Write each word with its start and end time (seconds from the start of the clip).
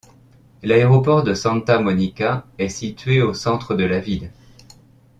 L'aéroport 0.63 1.21
de 1.21 1.35
Santa 1.35 1.77
Monica 1.77 2.43
est 2.57 2.69
situé 2.69 3.21
au 3.21 3.35
centre 3.35 3.75
de 3.75 3.83
la 3.83 3.99
ville. 3.99 4.31